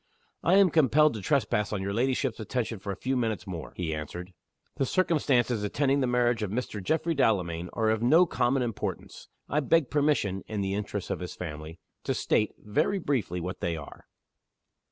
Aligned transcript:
"I 0.41 0.55
am 0.55 0.71
compelled 0.71 1.13
to 1.13 1.21
trespass 1.21 1.71
on 1.71 1.83
your 1.83 1.93
ladyship's 1.93 2.39
attention 2.39 2.79
for 2.79 2.91
a 2.91 2.95
few 2.95 3.15
minutes 3.15 3.45
more," 3.45 3.71
he 3.75 3.93
answered. 3.93 4.33
"The 4.77 4.85
circumstances 4.87 5.63
attending 5.63 5.99
the 5.99 6.07
marriage 6.07 6.41
of 6.41 6.49
Mr. 6.49 6.83
Geoffrey 6.83 7.13
Delamayn 7.13 7.69
are 7.73 7.91
of 7.91 8.01
no 8.01 8.25
common 8.25 8.63
importance. 8.63 9.27
I 9.47 9.59
beg 9.59 9.91
permission 9.91 10.41
(in 10.47 10.61
the 10.61 10.73
interests 10.73 11.11
of 11.11 11.19
his 11.19 11.35
family) 11.35 11.77
to 12.05 12.15
state, 12.15 12.55
very 12.57 12.97
briefly, 12.97 13.39
what 13.39 13.59
they 13.59 13.77
are." 13.77 14.07